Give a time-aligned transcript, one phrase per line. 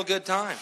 [0.00, 0.56] real good time.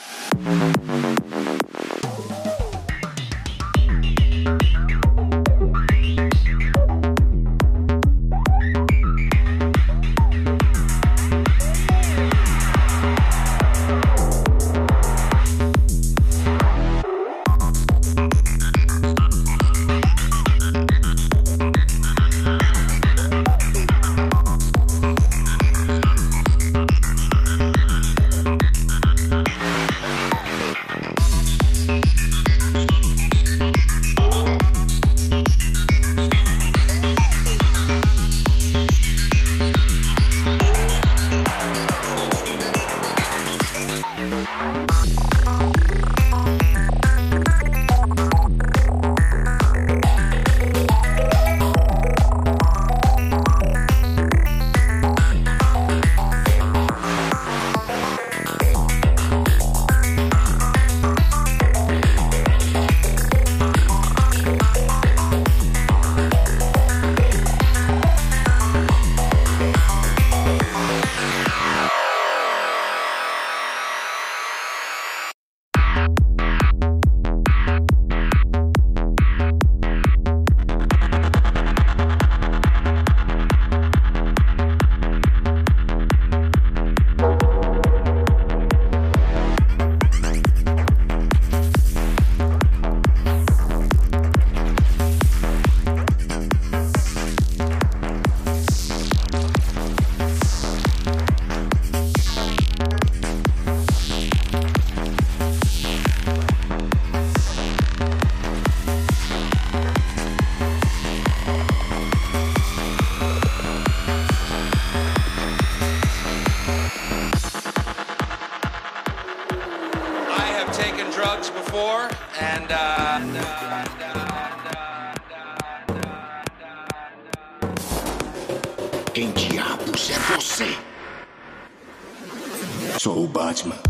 [133.59, 133.88] ótima.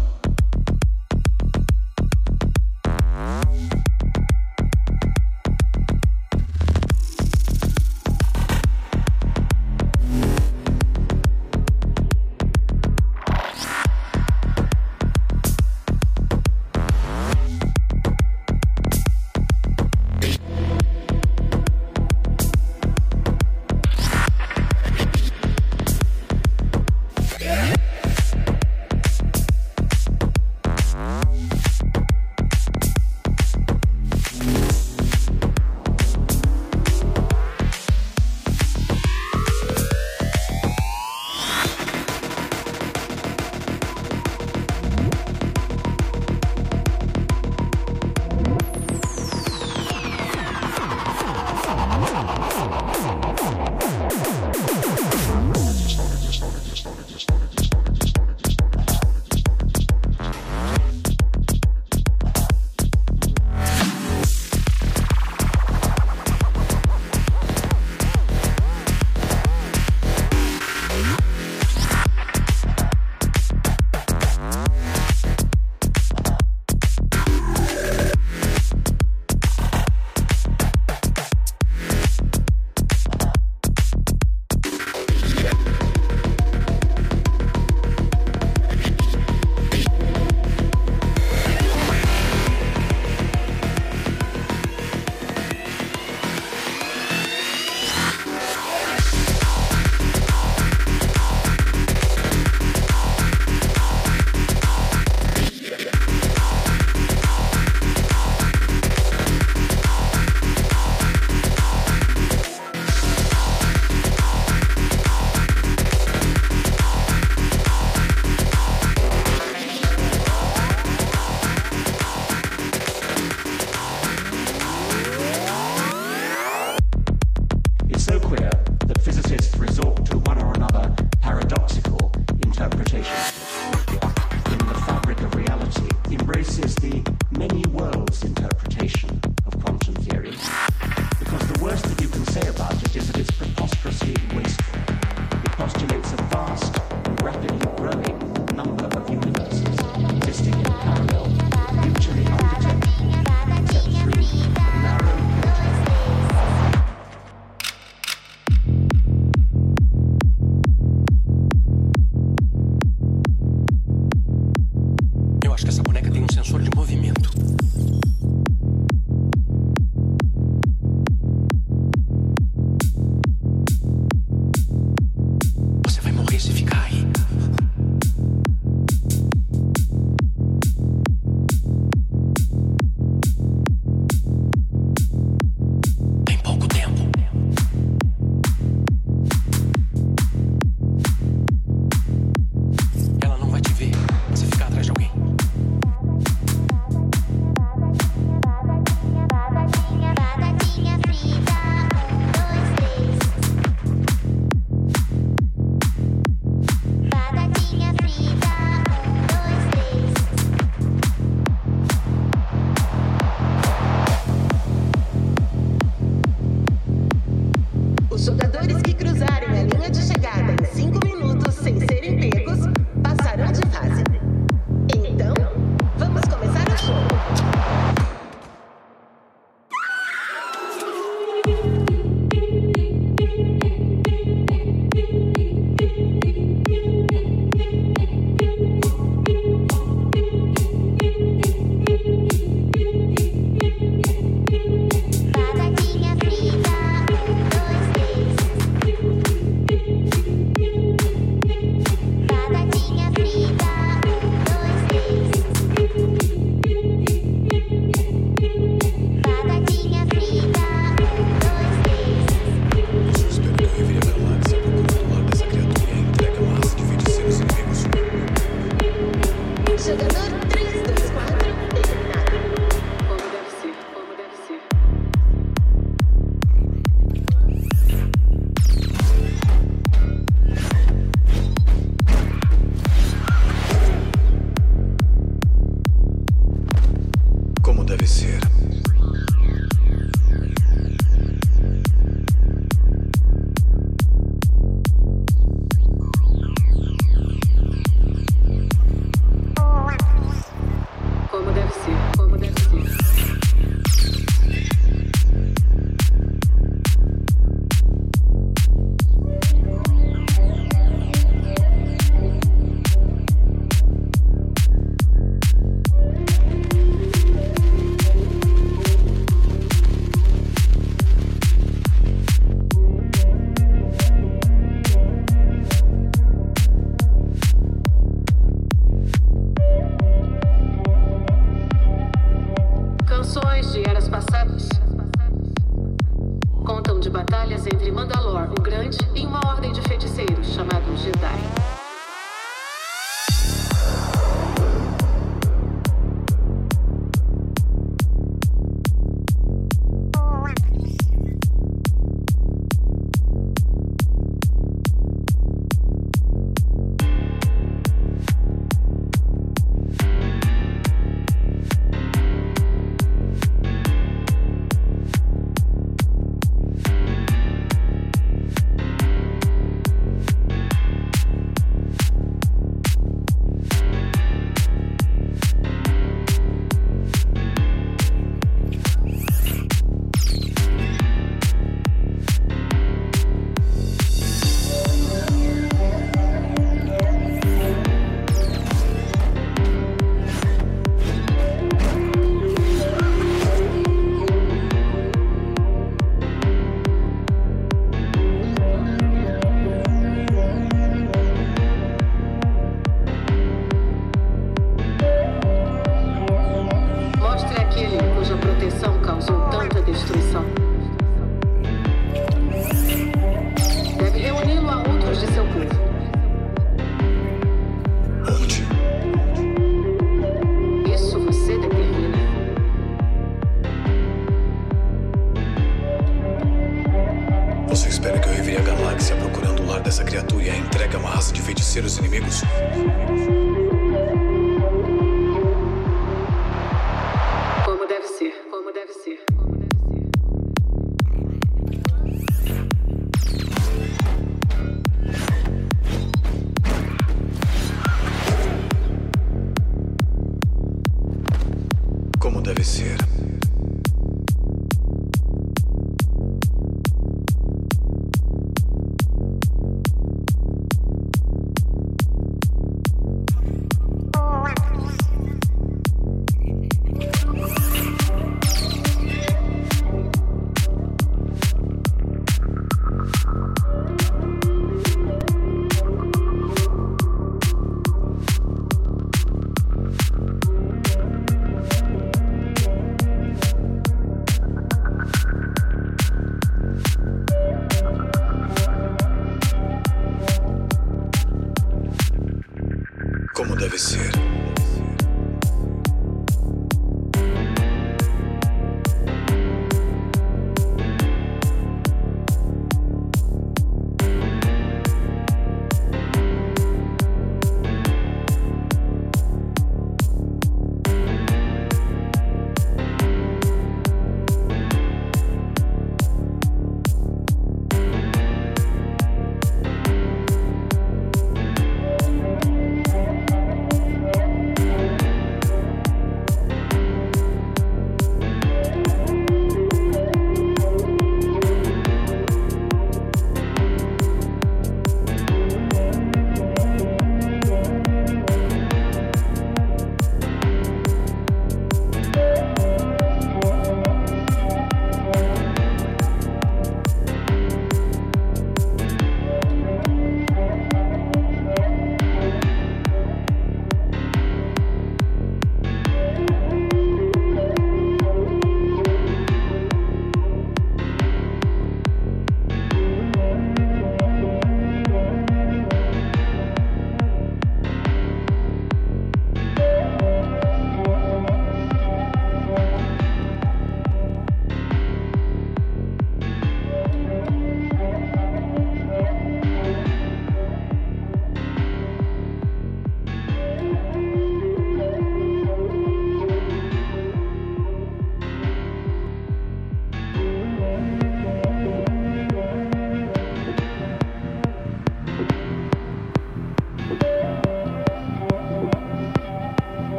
[493.59, 494.28] Deve ser.